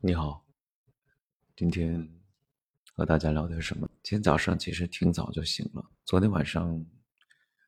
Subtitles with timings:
[0.00, 0.44] 你好，
[1.56, 2.06] 今天
[2.94, 3.88] 和大家聊点什么？
[4.02, 6.84] 今天早上其实挺早就醒了，昨天晚上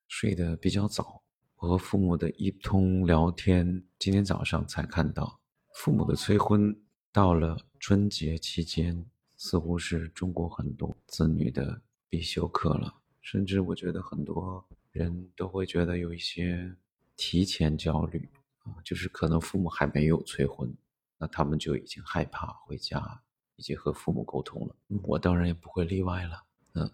[0.09, 1.23] 睡得比较早。
[1.57, 5.41] 我和父母的一通聊天，今天早上才看到，
[5.75, 6.79] 父母的催婚
[7.11, 9.07] 到了春节期间，
[9.39, 12.95] 似乎是中国很多子女的必修课了。
[13.23, 16.77] 甚至我觉得很多人都会觉得有一些
[17.17, 18.29] 提前焦虑
[18.65, 20.73] 啊，就是可能父母还没有催婚。
[21.19, 23.21] 那他们就已经害怕回家，
[23.57, 24.77] 已经和父母沟通了。
[25.03, 26.45] 我当然也不会例外了。
[26.75, 26.91] 嗯，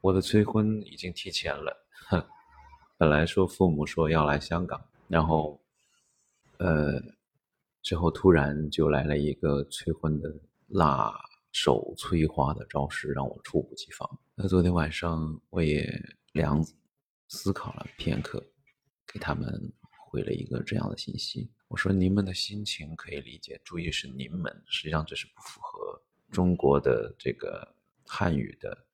[0.00, 1.86] 我的催婚已经提前了。
[2.08, 2.26] 哼，
[2.96, 5.60] 本来说父母说要来香港，然后，
[6.58, 7.00] 呃，
[7.82, 10.32] 之后突然就来了一个催婚的
[10.68, 11.12] 辣
[11.52, 14.08] 手催花的招式，让我猝不及防。
[14.34, 15.86] 那昨天晚上我也
[16.32, 16.64] 两
[17.28, 18.42] 思考了片刻，
[19.06, 19.72] 给他们
[20.08, 21.50] 回了一个这样的信息。
[21.68, 27.74] 我说您们的心情可以理解，注意是您们，实际上这是不符合中国的这个
[28.06, 28.86] 汉语的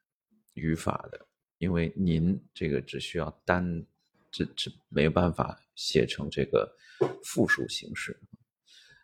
[0.55, 1.27] 语法的，
[1.59, 3.85] 因为您这个只需要单，
[4.31, 6.75] 这这没有办法写成这个
[7.23, 8.19] 复数形式，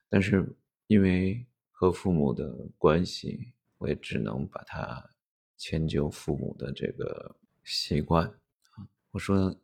[0.08, 0.44] 但是
[0.86, 5.04] 因为和父母的关系，我也只能把它
[5.58, 8.32] 迁就父母的这个习惯。
[9.10, 9.54] 我说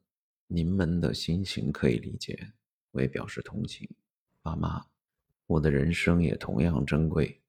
[0.46, 2.52] 您们的心情可以理解。
[2.92, 3.88] 我也表示同情，
[4.40, 4.84] 爸妈，
[5.46, 7.40] 我的人生也同样珍贵，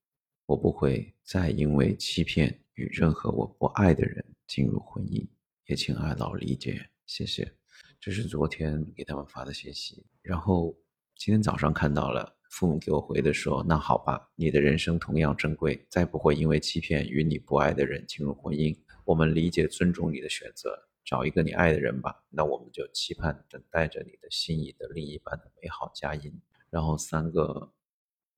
[0.46, 5.28] 我不会再因为欺骗与任何我不爱的人进入婚姻，
[5.66, 7.54] 也请爱老理解，谢谢。
[8.00, 10.76] 这是昨天给他们发的信息，然后
[11.16, 20.88] 今天早上看到了，父母给我回的说，那好吧，你的人生同样珍贵，再不会因为欺骗与你不爱的人进入婚姻，我们理解尊重你的选择。
[21.06, 26.42] 找一个你爱的人吧，那我们就期盼等待着你的心仪的另一半的美好佳音。
[26.72, 27.72] 然后三个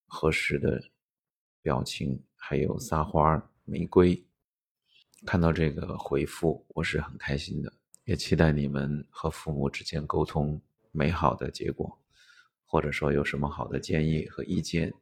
[0.05, 0.83] 合适的
[1.61, 4.21] 表情，还有撒花玫瑰。
[5.25, 7.73] 看到这个回复，我是很开心的，
[8.03, 10.61] 也期待你们和父母之间沟通
[10.91, 11.99] 美好的结果，
[12.65, 14.93] 或者说有什么好的建议和意见，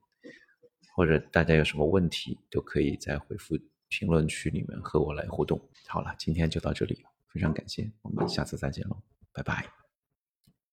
[0.95, 3.57] 或者大家有什么问题，都可以在回复
[3.89, 5.59] 评论区里面和我来互动。
[5.87, 7.03] 好了，今天就到这里。
[7.35, 8.95] 非常感谢，我们下次再见喽，
[9.33, 9.84] 拜拜。